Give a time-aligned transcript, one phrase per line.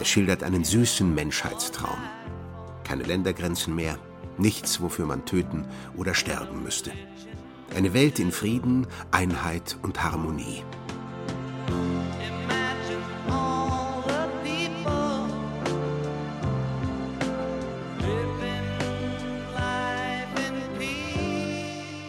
[0.00, 1.98] Es schildert einen süßen Menschheitstraum.
[2.84, 3.98] Keine Ländergrenzen mehr,
[4.36, 5.66] nichts, wofür man töten
[5.96, 6.92] oder sterben müsste.
[7.74, 10.62] Eine Welt in Frieden, Einheit und Harmonie.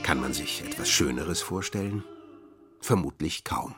[0.04, 2.04] Kann man sich etwas Schöneres vorstellen?
[2.82, 3.76] Vermutlich kaum.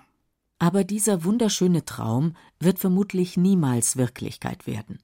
[0.62, 5.00] Aber dieser wunderschöne Traum wird vermutlich niemals Wirklichkeit werden.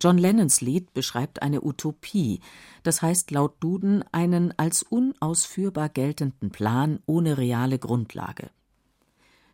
[0.00, 2.38] John Lennons Lied beschreibt eine Utopie,
[2.84, 8.50] das heißt laut Duden einen als unausführbar geltenden Plan ohne reale Grundlage.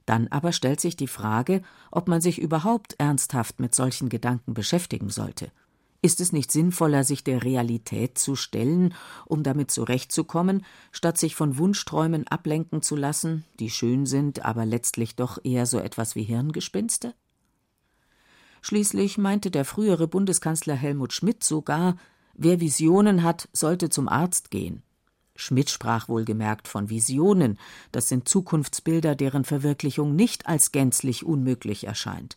[0.04, 5.08] Dann aber stellt sich die Frage, ob man sich überhaupt ernsthaft mit solchen Gedanken beschäftigen
[5.08, 5.50] sollte.
[6.06, 11.58] Ist es nicht sinnvoller, sich der Realität zu stellen, um damit zurechtzukommen, statt sich von
[11.58, 17.12] Wunschträumen ablenken zu lassen, die schön sind, aber letztlich doch eher so etwas wie Hirngespinste?
[18.62, 21.96] Schließlich meinte der frühere Bundeskanzler Helmut Schmidt sogar,
[22.34, 24.84] wer Visionen hat, sollte zum Arzt gehen.
[25.34, 27.58] Schmidt sprach wohlgemerkt von Visionen,
[27.90, 32.36] das sind Zukunftsbilder, deren Verwirklichung nicht als gänzlich unmöglich erscheint.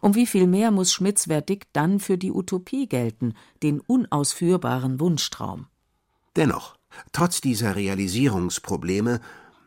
[0.00, 5.66] Um wie viel mehr muss Schmidts Verdikt dann für die Utopie gelten, den unausführbaren Wunschtraum?
[6.36, 6.76] Dennoch,
[7.12, 9.20] trotz dieser Realisierungsprobleme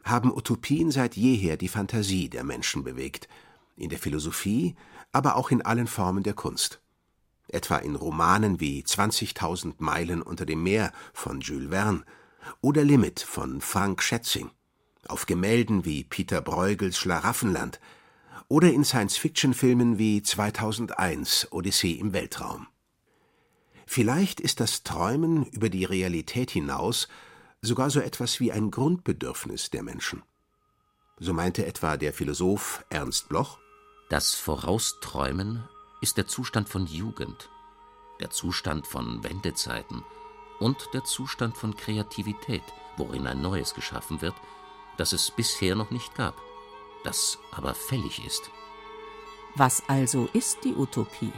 [0.04, 3.28] haben Utopien seit jeher die Fantasie der Menschen bewegt,
[3.76, 4.76] in der Philosophie,
[5.12, 6.82] aber auch in allen Formen der Kunst.
[7.48, 12.04] Etwa in Romanen wie 20.000 Meilen unter dem Meer von Jules Verne
[12.62, 14.50] oder Limit von Frank Schätzing,
[15.08, 17.80] auf Gemälden wie Peter Bruegels Schlaraffenland
[18.54, 22.68] oder in Science-Fiction-Filmen wie 2001 Odyssee im Weltraum.
[23.88, 27.08] Vielleicht ist das Träumen über die Realität hinaus
[27.64, 30.22] sogar so etwas wie ein Grundbedürfnis der Menschen.
[31.18, 33.58] So meinte etwa der Philosoph Ernst Bloch
[34.12, 35.68] Das Vorausträumen
[36.02, 37.50] ist der Zustand von Jugend,
[38.20, 40.04] der Zustand von Wendezeiten
[40.60, 42.62] und der Zustand von Kreativität,
[42.98, 44.36] worin ein Neues geschaffen wird,
[44.98, 46.36] das es bisher noch nicht gab
[47.04, 48.50] das aber fällig ist.
[49.56, 51.32] Was also ist die Utopie?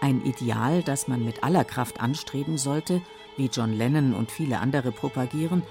[0.00, 3.02] Ein Ideal, das man mit aller Kraft anstreben sollte,
[3.36, 5.62] wie John Lennon und viele andere propagieren,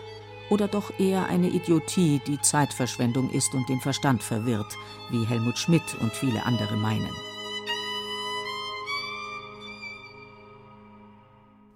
[0.49, 4.77] oder doch eher eine Idiotie, die Zeitverschwendung ist und den Verstand verwirrt,
[5.09, 7.13] wie Helmut Schmidt und viele andere meinen.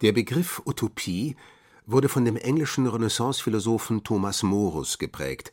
[0.01, 1.35] Der Begriff Utopie
[1.85, 5.51] wurde von dem englischen Renaissance-Philosophen Thomas Morus geprägt,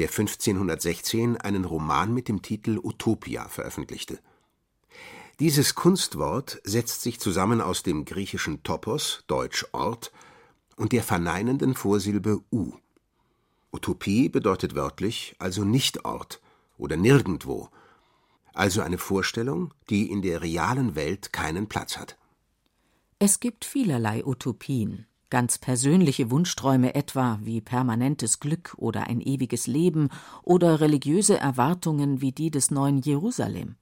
[0.00, 4.18] der 1516 einen Roman mit dem Titel Utopia veröffentlichte.
[5.40, 10.10] Dieses Kunstwort setzt sich zusammen aus dem griechischen Topos (deutsch Ort)
[10.76, 12.72] und der verneinenden Vorsilbe u.
[13.72, 16.40] Utopie bedeutet wörtlich also Nichtort
[16.78, 17.68] oder Nirgendwo,
[18.54, 22.16] also eine Vorstellung, die in der realen Welt keinen Platz hat.
[23.18, 30.10] Es gibt vielerlei Utopien ganz persönliche Wunschträume etwa wie permanentes Glück oder ein ewiges Leben
[30.42, 33.76] oder religiöse Erwartungen wie die des neuen Jerusalem.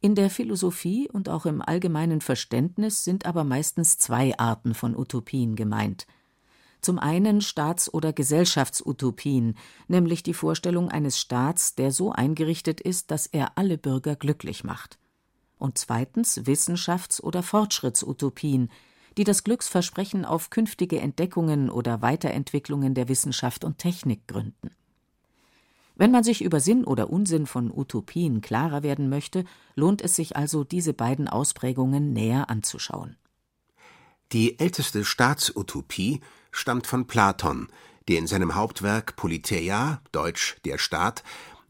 [0.00, 5.56] In der Philosophie und auch im allgemeinen Verständnis sind aber meistens zwei Arten von Utopien
[5.56, 6.06] gemeint.
[6.82, 9.56] Zum einen Staats- oder Gesellschaftsutopien,
[9.88, 14.98] nämlich die Vorstellung eines Staats, der so eingerichtet ist, dass er alle Bürger glücklich macht.
[15.58, 18.70] Und zweitens Wissenschafts- oder Fortschrittsutopien,
[19.16, 24.70] die das Glücksversprechen auf künftige Entdeckungen oder Weiterentwicklungen der Wissenschaft und Technik gründen.
[25.94, 29.44] Wenn man sich über Sinn oder Unsinn von Utopien klarer werden möchte,
[29.74, 33.16] lohnt es sich also, diese beiden Ausprägungen näher anzuschauen.
[34.32, 36.20] Die älteste Staatsutopie
[36.50, 37.68] stammt von Platon,
[38.08, 41.24] der in seinem Hauptwerk Politeia, deutsch der Staat,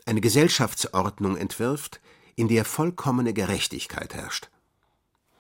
[0.06, 2.00] eine Gesellschaftsordnung entwirft,
[2.34, 4.50] in der vollkommene Gerechtigkeit herrscht.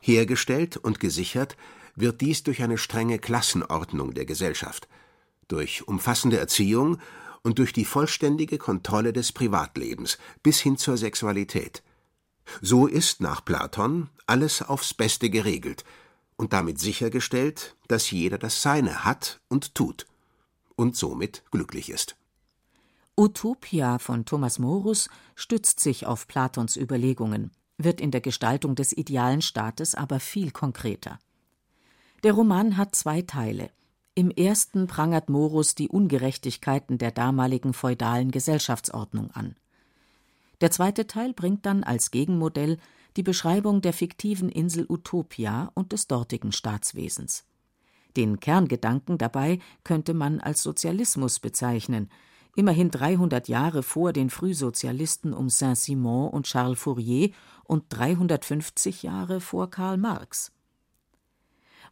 [0.00, 1.56] Hergestellt und gesichert
[1.96, 4.88] wird dies durch eine strenge Klassenordnung der Gesellschaft,
[5.48, 6.98] durch umfassende Erziehung
[7.42, 11.82] und durch die vollständige Kontrolle des Privatlebens bis hin zur Sexualität.
[12.60, 15.84] So ist nach Platon alles aufs Beste geregelt
[16.36, 20.06] und damit sichergestellt, dass jeder das Seine hat und tut
[20.76, 22.16] und somit glücklich ist.
[23.16, 29.42] Utopia von Thomas Morus stützt sich auf Platons Überlegungen wird in der Gestaltung des idealen
[29.42, 31.18] Staates aber viel konkreter.
[32.26, 33.70] Der Roman hat zwei Teile.
[34.16, 39.54] Im ersten prangert Morus die Ungerechtigkeiten der damaligen feudalen Gesellschaftsordnung an.
[40.60, 42.78] Der zweite Teil bringt dann als Gegenmodell
[43.16, 47.44] die Beschreibung der fiktiven Insel Utopia und des dortigen Staatswesens.
[48.16, 52.10] Den Kerngedanken dabei könnte man als Sozialismus bezeichnen,
[52.56, 57.30] immerhin 300 Jahre vor den Frühsozialisten um Saint-Simon und Charles Fourier
[57.62, 60.50] und 350 Jahre vor Karl Marx.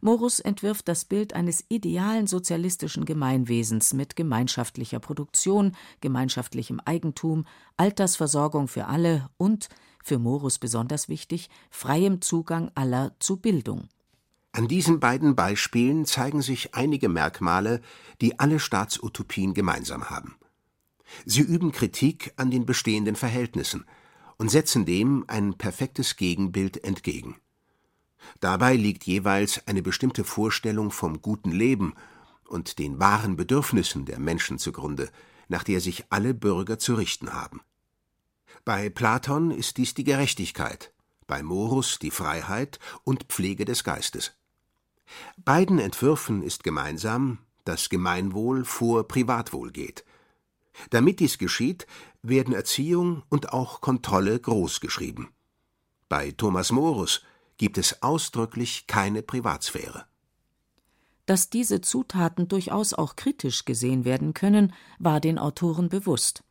[0.05, 8.85] Morus entwirft das Bild eines idealen sozialistischen Gemeinwesens mit gemeinschaftlicher Produktion, gemeinschaftlichem Eigentum, Altersversorgung für
[8.85, 9.67] alle und,
[10.03, 13.89] für Morus besonders wichtig, freiem Zugang aller zu Bildung.
[14.51, 17.81] An diesen beiden Beispielen zeigen sich einige Merkmale,
[18.21, 20.35] die alle Staatsutopien gemeinsam haben.
[21.25, 23.85] Sie üben Kritik an den bestehenden Verhältnissen
[24.37, 27.37] und setzen dem ein perfektes Gegenbild entgegen.
[28.39, 31.93] Dabei liegt jeweils eine bestimmte Vorstellung vom guten Leben
[32.47, 35.09] und den wahren Bedürfnissen der Menschen zugrunde,
[35.47, 37.61] nach der sich alle Bürger zu richten haben.
[38.63, 40.91] Bei Platon ist dies die Gerechtigkeit,
[41.27, 44.33] bei Morus die Freiheit und Pflege des Geistes.
[45.37, 50.03] Beiden Entwürfen ist gemeinsam, dass Gemeinwohl vor Privatwohl geht.
[50.89, 51.87] Damit dies geschieht,
[52.21, 55.29] werden Erziehung und auch Kontrolle großgeschrieben.
[56.09, 57.23] Bei Thomas Morus
[57.57, 60.05] gibt es ausdrücklich keine Privatsphäre.
[61.25, 66.43] Dass diese Zutaten durchaus auch kritisch gesehen werden können, war den Autoren bewusst.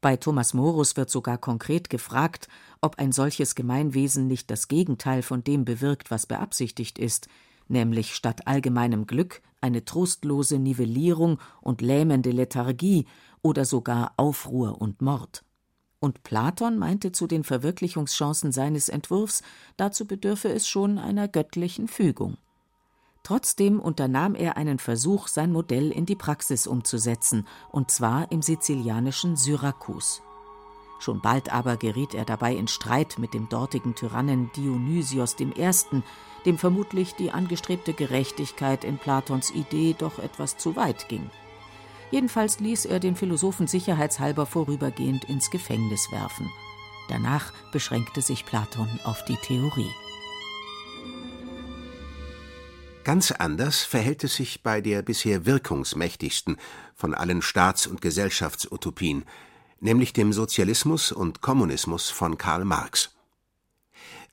[0.00, 2.48] Bei Thomas Morus wird sogar konkret gefragt,
[2.80, 7.28] ob ein solches Gemeinwesen nicht das Gegenteil von dem bewirkt, was beabsichtigt ist,
[7.68, 13.06] nämlich statt allgemeinem Glück eine trostlose Nivellierung und lähmende Lethargie
[13.42, 15.44] oder sogar Aufruhr und Mord.
[16.02, 19.44] Und Platon meinte zu den Verwirklichungschancen seines Entwurfs,
[19.76, 22.38] dazu bedürfe es schon einer göttlichen Fügung.
[23.22, 29.36] Trotzdem unternahm er einen Versuch, sein Modell in die Praxis umzusetzen, und zwar im sizilianischen
[29.36, 30.22] Syrakus.
[30.98, 36.02] Schon bald aber geriet er dabei in Streit mit dem dortigen Tyrannen Dionysios I.,
[36.46, 41.30] dem vermutlich die angestrebte Gerechtigkeit in Platons Idee doch etwas zu weit ging.
[42.12, 46.48] Jedenfalls ließ er den Philosophen sicherheitshalber vorübergehend ins Gefängnis werfen.
[47.08, 49.90] Danach beschränkte sich Platon auf die Theorie.
[53.02, 56.58] Ganz anders verhält es sich bei der bisher wirkungsmächtigsten
[56.94, 59.24] von allen Staats- und Gesellschaftsutopien,
[59.80, 63.16] nämlich dem Sozialismus und Kommunismus von Karl Marx.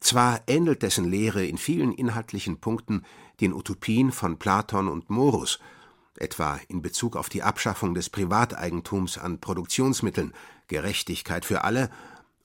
[0.02, 3.04] Zwar ähnelt dessen Lehre in vielen inhaltlichen Punkten
[3.40, 5.60] den Utopien von Platon und Morus,
[6.22, 10.34] etwa in Bezug auf die Abschaffung des Privateigentums an Produktionsmitteln,
[10.68, 11.90] Gerechtigkeit für alle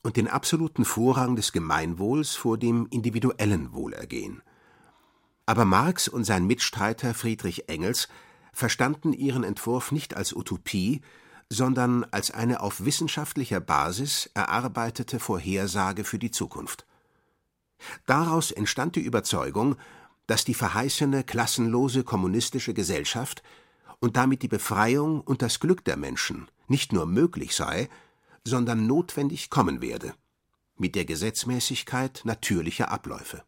[0.03, 4.43] und den absoluten Vorrang des Gemeinwohls vor dem individuellen Wohlergehen.
[5.47, 8.09] Aber Marx und sein Mitstreiter Friedrich Engels
[8.53, 11.03] verstanden ihren Entwurf nicht als Utopie,
[11.50, 16.87] sondern als eine auf wissenschaftlicher Basis erarbeitete Vorhersage für die Zukunft.
[18.06, 19.76] Daraus entstand die Überzeugung,
[20.26, 23.43] dass die verheißene klassenlose kommunistische Gesellschaft
[24.04, 27.88] und damit die Befreiung und das Glück der Menschen nicht nur möglich sei,
[28.46, 30.12] sondern notwendig kommen werde,
[30.76, 33.42] mit der Gesetzmäßigkeit natürlicher Abläufe.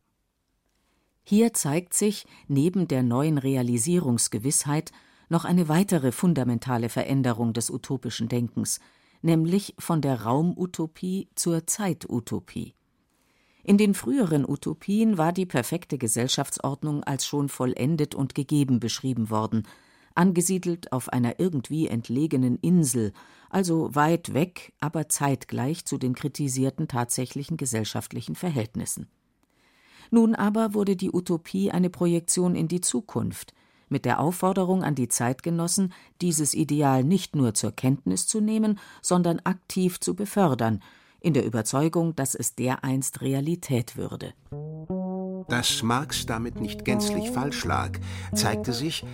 [1.25, 4.93] Hier zeigt sich neben der neuen Realisierungsgewissheit
[5.29, 8.81] noch eine weitere fundamentale Veränderung des utopischen Denkens,
[9.21, 12.73] nämlich von der Raumutopie zur Zeitutopie.
[13.63, 19.67] In den früheren Utopien war die perfekte Gesellschaftsordnung als schon vollendet und gegeben beschrieben worden,
[20.17, 23.13] angesiedelt auf einer irgendwie entlegenen Insel,
[23.51, 29.09] also weit weg, aber zeitgleich zu den kritisierten tatsächlichen gesellschaftlichen Verhältnissen.
[30.11, 33.55] Nun aber wurde die Utopie eine Projektion in die Zukunft,
[33.89, 39.41] mit der Aufforderung an die Zeitgenossen, dieses Ideal nicht nur zur Kenntnis zu nehmen, sondern
[39.41, 40.83] aktiv zu befördern,
[41.21, 44.35] in der Überzeugung, dass es dereinst Realität würde.
[45.49, 47.99] Dass Marx damit nicht gänzlich falsch lag,
[48.35, 49.05] zeigte sich,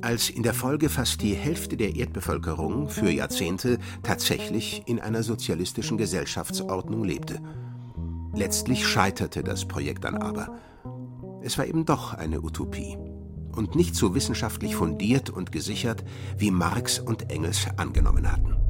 [0.00, 5.96] als in der Folge fast die Hälfte der Erdbevölkerung für Jahrzehnte tatsächlich in einer sozialistischen
[5.96, 7.40] Gesellschaftsordnung lebte.
[8.34, 10.58] Letztlich scheiterte das Projekt dann aber.
[11.42, 12.96] Es war eben doch eine Utopie
[13.54, 16.04] und nicht so wissenschaftlich fundiert und gesichert,
[16.36, 18.65] wie Marx und Engels angenommen hatten.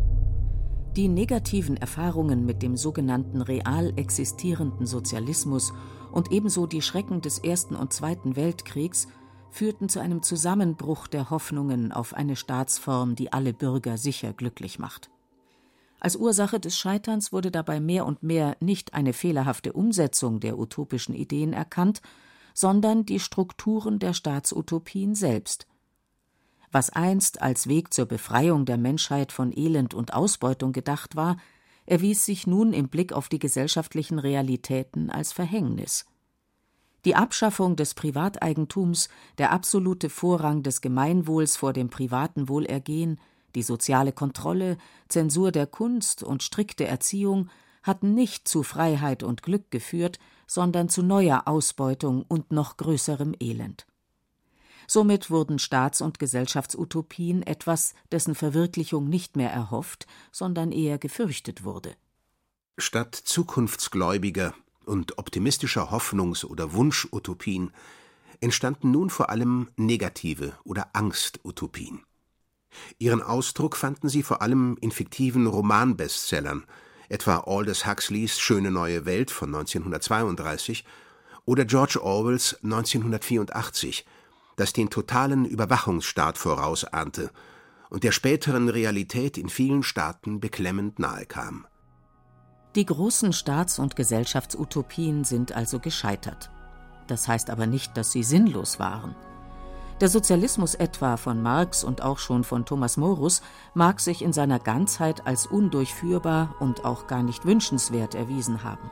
[0.97, 5.75] Die negativen Erfahrungen mit dem sogenannten real existierenden Sozialismus
[6.11, 9.07] und ebenso die Schrecken des Ersten und Zweiten Weltkriegs
[9.51, 15.11] führten zu einem Zusammenbruch der Hoffnungen auf eine Staatsform, die alle Bürger sicher glücklich macht.
[16.01, 21.15] Als Ursache des Scheiterns wurde dabei mehr und mehr nicht eine fehlerhafte Umsetzung der utopischen
[21.15, 22.01] Ideen erkannt,
[22.55, 25.67] sondern die Strukturen der Staatsutopien selbst.
[26.73, 31.37] Was einst als Weg zur Befreiung der Menschheit von Elend und Ausbeutung gedacht war,
[31.87, 36.05] erwies sich nun im Blick auf die gesellschaftlichen Realitäten als Verhängnis.
[37.05, 39.09] Die Abschaffung des Privateigentums,
[39.39, 43.21] der absolute Vorrang des Gemeinwohls vor dem privaten Wohlergehen,
[43.55, 44.77] die soziale Kontrolle,
[45.09, 47.49] Zensur der Kunst und strikte Erziehung
[47.85, 50.19] hatten nicht zu Freiheit und Glück geführt,
[50.49, 53.87] sondern zu neuer Ausbeutung und noch größerem Elend.
[54.87, 61.97] Somit wurden Staats- und Gesellschaftsutopien etwas, dessen Verwirklichung nicht mehr erhofft, sondern eher gefürchtet wurde.
[62.79, 67.73] Statt zukunftsgläubiger und optimistischer Hoffnungs- oder Wunschutopien
[68.41, 72.05] entstanden nun vor allem negative oder Angstutopien.
[72.99, 76.65] Ihren Ausdruck fanden sie vor allem in fiktiven Romanbestsellern,
[77.09, 80.85] etwa Aldous Huxleys Schöne neue Welt von 1932
[81.45, 84.05] oder George Orwells 1984,
[84.57, 87.31] das den totalen Überwachungsstaat vorausahnte
[87.91, 91.67] und der späteren Realität in vielen Staaten beklemmend nahe kam.
[92.75, 96.51] Die großen Staats- und Gesellschaftsutopien sind also gescheitert.
[97.07, 99.15] Das heißt aber nicht, dass sie sinnlos waren.
[100.01, 103.41] Der Sozialismus etwa von Marx und auch schon von Thomas Morus
[103.73, 108.91] mag sich in seiner Ganzheit als undurchführbar und auch gar nicht wünschenswert erwiesen haben.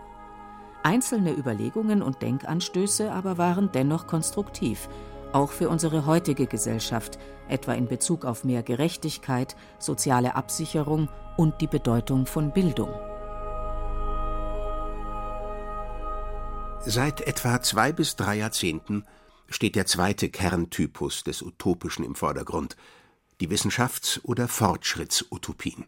[0.83, 4.88] Einzelne Überlegungen und Denkanstöße aber waren dennoch konstruktiv,
[5.34, 11.66] auch für unsere heutige Gesellschaft, etwa in Bezug auf mehr Gerechtigkeit, soziale Absicherung und die
[11.66, 12.90] Bedeutung von Bildung.
[16.86, 19.04] Seit etwa zwei bis drei Jahrzehnten
[19.48, 22.76] steht der zweite Kerntypus des Utopischen im Vordergrund,
[23.40, 25.86] die Wissenschafts- oder Fortschrittsutopien.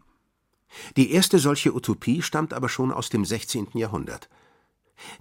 [0.97, 3.69] Die erste solche Utopie stammt aber schon aus dem 16.
[3.73, 4.29] Jahrhundert.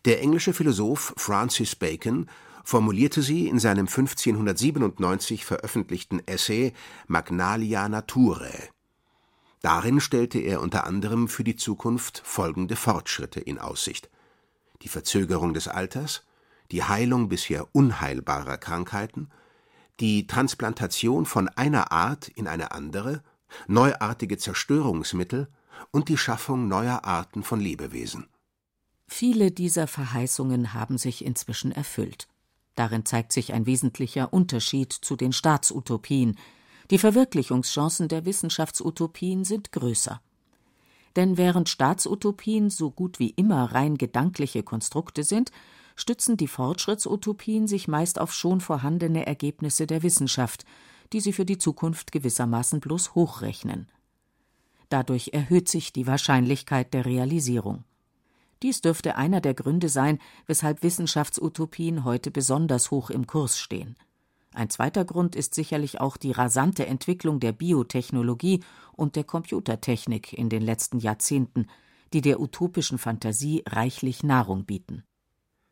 [0.05, 2.29] Der englische Philosoph Francis Bacon
[2.67, 6.73] formulierte sie in seinem 1597 veröffentlichten Essay
[7.07, 8.71] Magnalia Naturae.
[9.63, 14.11] Darin stellte er unter anderem für die Zukunft folgende Fortschritte in Aussicht:
[14.83, 16.25] die Verzögerung des Alters,
[16.73, 19.31] die Heilung bisher unheilbarer Krankheiten,
[20.01, 23.23] die Transplantation von einer Art in eine andere,
[23.69, 25.47] neuartige Zerstörungsmittel
[25.93, 28.27] und die Schaffung neuer Arten von Lebewesen.
[29.07, 32.27] Viele dieser Verheißungen haben sich inzwischen erfüllt.
[32.77, 36.37] Darin zeigt sich ein wesentlicher Unterschied zu den Staatsutopien.
[36.91, 40.21] Die Verwirklichungschancen der Wissenschaftsutopien sind größer.
[41.17, 45.51] Denn während Staatsutopien so gut wie immer rein gedankliche Konstrukte sind,
[45.97, 50.67] stützen die Fortschrittsutopien sich meist auf schon vorhandene Ergebnisse der Wissenschaft,
[51.15, 53.89] die sie für die Zukunft gewissermaßen bloß hochrechnen.
[54.91, 57.85] Dadurch erhöht sich die Wahrscheinlichkeit der Realisierung.
[58.63, 63.97] Dies dürfte einer der Gründe sein, weshalb Wissenschaftsutopien heute besonders hoch im Kurs stehen.
[64.55, 68.61] Ein zweiter Grund ist sicherlich auch die rasante Entwicklung der Biotechnologie
[68.93, 71.67] und der Computertechnik in den letzten Jahrzehnten,
[72.15, 75.05] die der utopischen Fantasie reichlich Nahrung bieten.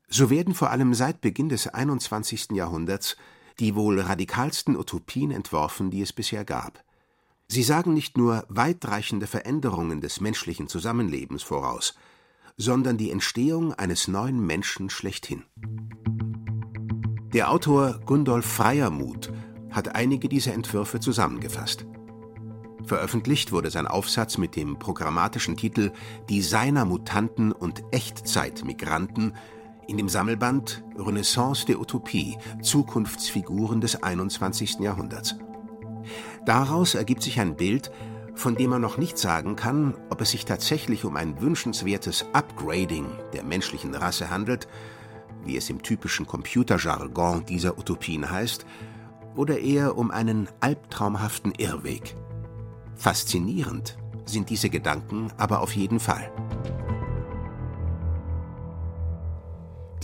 [0.09, 2.51] So werden vor allem seit Beginn des 21.
[2.53, 3.17] Jahrhunderts
[3.59, 6.83] die wohl radikalsten Utopien entworfen, die es bisher gab.
[7.47, 11.95] Sie sagen nicht nur weitreichende Veränderungen des menschlichen Zusammenlebens voraus,
[12.57, 15.45] sondern die Entstehung eines neuen Menschen schlechthin.
[17.33, 19.33] Der Autor Gundolf Freiermuth
[19.71, 21.85] hat einige dieser Entwürfe zusammengefasst.
[22.85, 25.91] Veröffentlicht wurde sein Aufsatz mit dem programmatischen Titel
[26.29, 29.35] Designer Mutanten und Echtzeitmigranten
[29.89, 34.81] in dem Sammelband Renaissance der Utopie Zukunftsfiguren des 21.
[34.81, 35.37] Jahrhunderts.
[36.47, 37.91] Daraus ergibt sich ein Bild,
[38.35, 43.07] von dem man noch nicht sagen kann, ob es sich tatsächlich um ein wünschenswertes Upgrading
[43.33, 44.69] der menschlichen Rasse handelt,
[45.45, 48.67] wie es im typischen Computerjargon dieser Utopien heißt,
[49.37, 52.15] oder eher um einen albtraumhaften Irrweg.
[52.97, 56.31] Faszinierend sind diese Gedanken aber auf jeden Fall.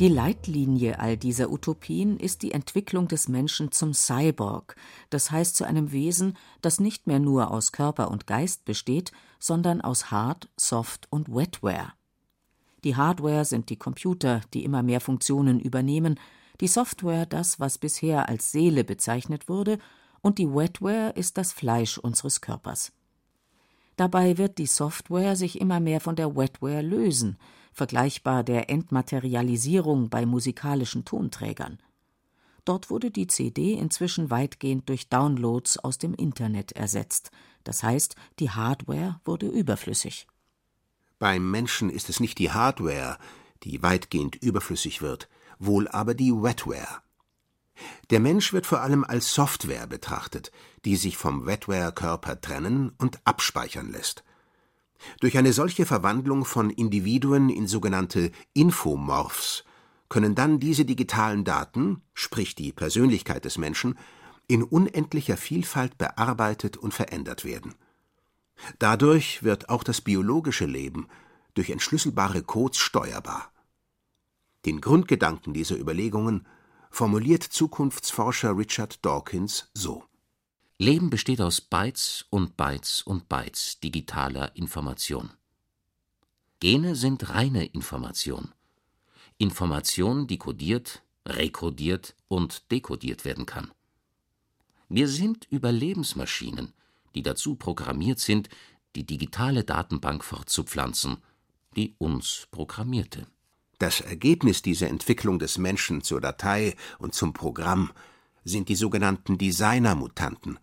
[0.01, 4.75] Die Leitlinie all dieser Utopien ist die Entwicklung des Menschen zum Cyborg,
[5.11, 9.83] das heißt zu einem Wesen, das nicht mehr nur aus Körper und Geist besteht, sondern
[9.83, 11.93] aus Hard-, Soft- und Wetware.
[12.83, 16.19] Die Hardware sind die Computer, die immer mehr Funktionen übernehmen,
[16.63, 19.79] die Software das, was bisher als Seele bezeichnet wurde,
[20.23, 22.93] und die Wetware ist das Fleisch unseres Körpers.
[23.97, 27.37] Dabei wird die Software sich immer mehr von der Wetware lösen–
[27.73, 31.79] vergleichbar der Entmaterialisierung bei musikalischen Tonträgern.
[32.65, 37.31] Dort wurde die CD inzwischen weitgehend durch Downloads aus dem Internet ersetzt.
[37.65, 40.27] Das heißt, die Hardware wurde überflüssig.
[41.19, 43.19] Beim Menschen ist es nicht die Hardware,
[43.63, 47.03] die weitgehend überflüssig wird, wohl aber die Wetware.
[48.11, 50.51] Der Mensch wird vor allem als Software betrachtet,
[50.85, 54.25] die sich vom Wetware-Körper trennen und abspeichern lässt.
[55.21, 59.65] Durch eine solche Verwandlung von Individuen in sogenannte Infomorphs
[60.09, 63.97] können dann diese digitalen Daten, sprich die Persönlichkeit des Menschen,
[64.49, 67.75] in unendlicher Vielfalt bearbeitet und verändert werden.
[68.79, 71.07] Dadurch wird auch das biologische Leben
[71.55, 73.53] durch entschlüsselbare Codes steuerbar.
[74.67, 76.47] Den Grundgedanken dieser Überlegungen
[76.91, 80.05] formuliert Zukunftsforscher Richard Dawkins so
[80.81, 85.29] Leben besteht aus Bytes und Bytes und Bytes digitaler Information.
[86.59, 88.55] Gene sind reine Information.
[89.37, 93.73] Information, die kodiert, rekodiert und dekodiert werden kann.
[94.89, 96.73] Wir sind Überlebensmaschinen,
[97.15, 98.49] die dazu programmiert sind,
[98.97, 101.19] die digitale Datenbank fortzupflanzen,
[101.77, 103.27] die uns programmierte.
[103.79, 107.93] Das Ergebnis dieser Entwicklung des Menschen zur Datei und zum Programm
[108.51, 110.59] sind die sogenannten Designer-Mutanten,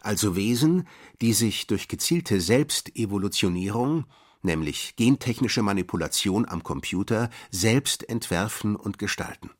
[0.00, 0.86] also Wesen,
[1.20, 4.04] die sich durch gezielte Selbstevolutionierung
[4.42, 9.50] nämlich gentechnische Manipulation am Computer, selbst entwerfen und gestalten.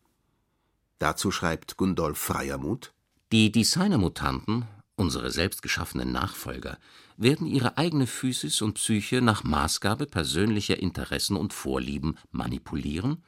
[0.99, 2.93] Dazu schreibt Gundolf Freiermuth
[3.33, 6.79] Die Designermutanten, unsere selbstgeschaffenen Nachfolger,
[7.17, 13.23] werden ihre eigene Physis und Psyche nach Maßgabe persönlicher Interessen und Vorlieben manipulieren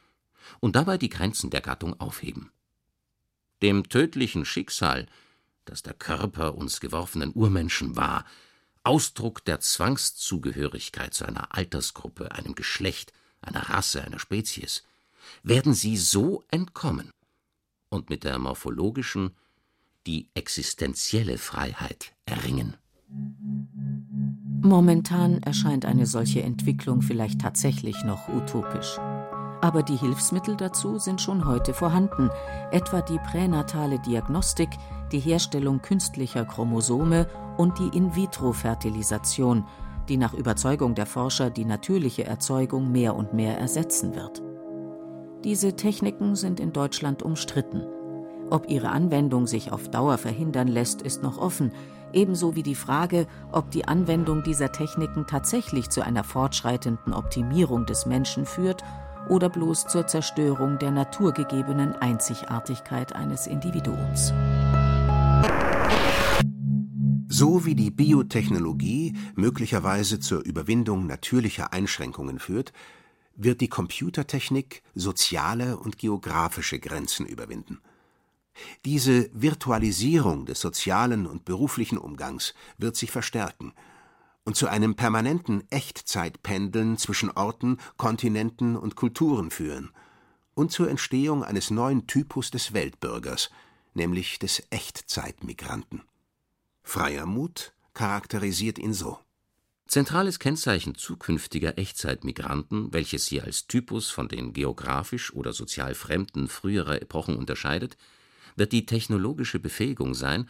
[0.60, 2.50] und dabei die Grenzen der Gattung aufheben.
[3.62, 5.06] Dem tödlichen Schicksal,
[5.64, 8.24] das der Körper uns geworfenen Urmenschen war,
[8.82, 14.82] Ausdruck der Zwangszugehörigkeit zu einer Altersgruppe, einem Geschlecht, einer Rasse, einer Spezies,
[15.44, 17.10] werden sie so entkommen
[17.88, 19.36] und mit der morphologischen
[20.08, 22.74] die existenzielle Freiheit erringen.
[24.62, 28.98] Momentan erscheint eine solche Entwicklung vielleicht tatsächlich noch utopisch.
[29.62, 32.30] Aber die Hilfsmittel dazu sind schon heute vorhanden,
[32.72, 34.70] etwa die pränatale Diagnostik,
[35.12, 39.64] die Herstellung künstlicher Chromosome und die In-vitro-Fertilisation,
[40.08, 44.42] die nach Überzeugung der Forscher die natürliche Erzeugung mehr und mehr ersetzen wird.
[45.44, 47.86] Diese Techniken sind in Deutschland umstritten.
[48.50, 51.70] Ob ihre Anwendung sich auf Dauer verhindern lässt, ist noch offen,
[52.12, 58.06] ebenso wie die Frage, ob die Anwendung dieser Techniken tatsächlich zu einer fortschreitenden Optimierung des
[58.06, 58.82] Menschen führt
[59.28, 64.32] oder bloß zur Zerstörung der naturgegebenen Einzigartigkeit eines Individuums.
[67.28, 72.72] So wie die Biotechnologie möglicherweise zur Überwindung natürlicher Einschränkungen führt,
[73.34, 77.80] wird die Computertechnik soziale und geografische Grenzen überwinden.
[78.84, 83.72] Diese Virtualisierung des sozialen und beruflichen Umgangs wird sich verstärken
[84.44, 89.90] und zu einem permanenten Echtzeitpendeln zwischen Orten, Kontinenten und Kulturen führen
[90.54, 93.50] und zur Entstehung eines neuen Typus des Weltbürgers,
[93.94, 96.02] nämlich des Echtzeitmigranten.
[96.82, 99.18] Freier Mut charakterisiert ihn so.
[99.86, 107.02] Zentrales Kennzeichen zukünftiger Echtzeitmigranten, welches sie als Typus von den geografisch oder sozial Fremden früherer
[107.02, 107.96] Epochen unterscheidet,
[108.56, 110.48] wird die technologische Befähigung sein,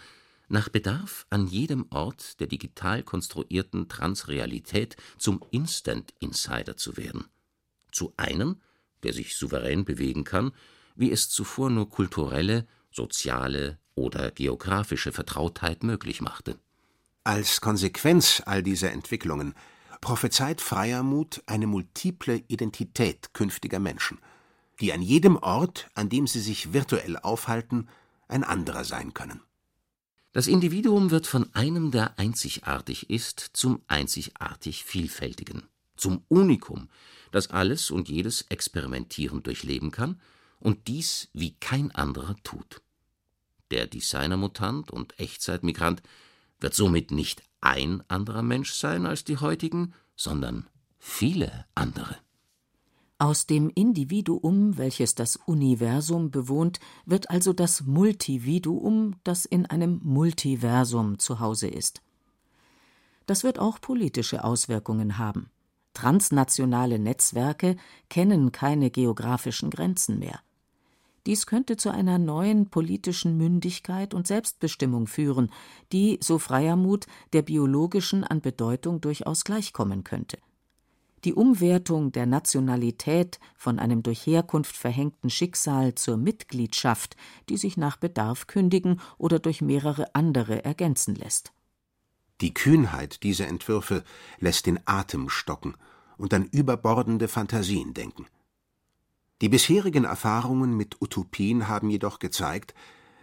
[0.53, 7.25] nach Bedarf an jedem Ort der digital konstruierten Transrealität zum Instant Insider zu werden.
[7.91, 8.61] Zu einem,
[9.03, 10.53] der sich souverän bewegen kann,
[10.95, 16.59] wie es zuvor nur kulturelle, soziale oder geografische Vertrautheit möglich machte.
[17.25, 19.55] Als Konsequenz all dieser Entwicklungen
[20.03, 24.19] prophezeit Freiermuth eine multiple Identität künftiger Menschen,
[24.81, 27.89] die an jedem Ort, an dem sie sich virtuell aufhalten,
[28.29, 29.41] ein anderer sein können.
[30.33, 35.65] Das Individuum wird von einem, der einzigartig ist, zum einzigartig Vielfältigen,
[35.95, 36.89] zum Unikum,
[37.33, 40.21] das alles und jedes experimentierend durchleben kann
[40.59, 42.81] und dies wie kein anderer tut.
[43.71, 46.03] Der Designermutant und Echtzeitmigrant
[46.61, 50.67] wird somit nicht ein anderer Mensch sein als die heutigen, sondern
[50.99, 52.17] viele andere.
[53.23, 61.21] Aus dem Individuum, welches das Universum bewohnt, wird also das Multividuum, das in einem Multiversum
[61.21, 62.03] zu Hause ist.
[63.27, 65.51] Das wird auch politische Auswirkungen haben.
[65.95, 67.77] Transnationale Netzwerke
[68.09, 70.41] kennen keine geografischen Grenzen mehr.
[71.25, 75.53] Dies könnte zu einer neuen politischen Mündigkeit und Selbstbestimmung führen,
[75.93, 80.39] die, so freier Mut, der biologischen an Bedeutung durchaus gleichkommen könnte.
[81.25, 87.17] Die Umwertung der Nationalität von einem durch Herkunft verhängten Schicksal zur Mitgliedschaft,
[87.49, 91.53] die sich nach Bedarf kündigen oder durch mehrere andere ergänzen lässt.
[92.41, 94.03] Die Kühnheit dieser Entwürfe
[94.41, 95.77] lässt den Atem stocken
[96.17, 98.27] und an überbordende Fantasien denken.
[99.41, 102.75] Die bisherigen Erfahrungen mit Utopien haben jedoch gezeigt,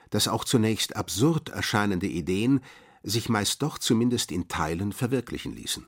[0.10, 2.62] dass auch zunächst absurd erscheinende Ideen
[3.04, 5.88] sich meist doch zumindest in Teilen verwirklichen ließen.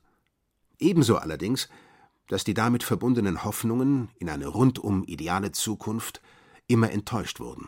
[0.80, 1.70] Ebenso allerdings,
[2.32, 6.22] dass die damit verbundenen Hoffnungen in eine rundum ideale Zukunft
[6.66, 7.68] immer enttäuscht wurden.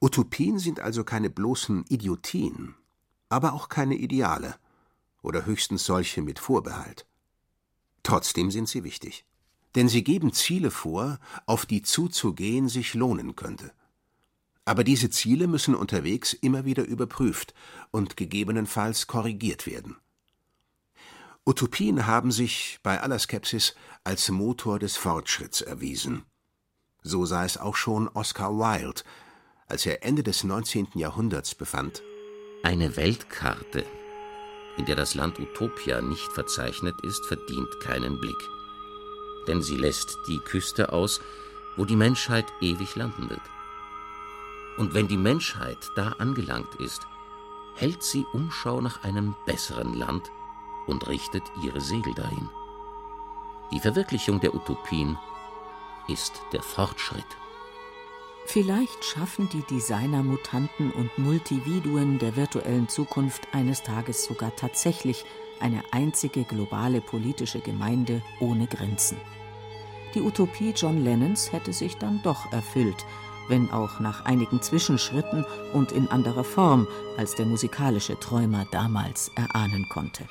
[0.00, 2.74] Utopien sind also keine bloßen Idiotien,
[3.28, 4.56] aber auch keine Ideale
[5.20, 7.06] oder höchstens solche mit Vorbehalt.
[8.02, 9.26] Trotzdem sind sie wichtig,
[9.74, 13.70] denn sie geben Ziele vor, auf die zuzugehen sich lohnen könnte.
[14.64, 17.52] Aber diese Ziele müssen unterwegs immer wieder überprüft
[17.90, 19.98] und gegebenenfalls korrigiert werden.
[21.44, 23.74] Utopien haben sich bei aller Skepsis
[24.04, 26.24] als Motor des Fortschritts erwiesen.
[27.02, 29.02] So sah es auch schon Oscar Wilde,
[29.66, 30.90] als er Ende des 19.
[30.94, 32.00] Jahrhunderts befand.
[32.62, 33.84] Eine Weltkarte,
[34.76, 38.48] in der das Land Utopia nicht verzeichnet ist, verdient keinen Blick.
[39.48, 41.20] Denn sie lässt die Küste aus,
[41.76, 43.40] wo die Menschheit ewig landen wird.
[44.76, 47.02] Und wenn die Menschheit da angelangt ist,
[47.74, 50.30] hält sie Umschau nach einem besseren Land,
[50.86, 52.48] und richtet ihre Segel dahin.
[53.72, 55.18] Die Verwirklichung der Utopien
[56.08, 57.24] ist der Fortschritt.
[58.46, 65.24] Vielleicht schaffen die Designer Mutanten und Multividuen der virtuellen Zukunft eines Tages sogar tatsächlich
[65.60, 69.16] eine einzige globale politische Gemeinde ohne Grenzen.
[70.14, 73.06] Die Utopie John Lennons hätte sich dann doch erfüllt,
[73.48, 79.88] wenn auch nach einigen Zwischenschritten und in anderer Form, als der musikalische Träumer damals erahnen
[79.88, 80.26] konnte.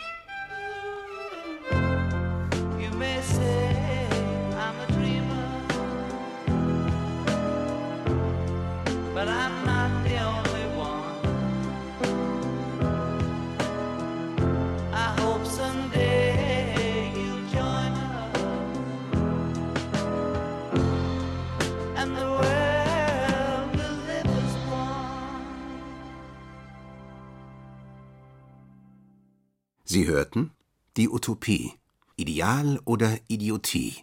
[30.01, 30.49] Sie hörten
[30.97, 31.73] Die Utopie
[32.15, 33.97] Ideal oder Idiotie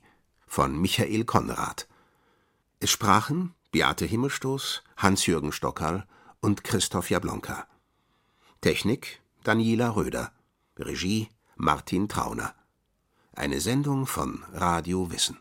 [0.46, 1.88] von Michael Konrad.
[2.78, 6.06] Es sprachen Beate Himmelstoß, Hans-Jürgen Stockerl
[6.38, 7.66] und Christoph Jablonka.
[8.60, 10.30] Technik Daniela Röder.
[10.78, 12.54] Regie Martin Trauner.
[13.32, 15.38] Eine Sendung von Radio Wissen.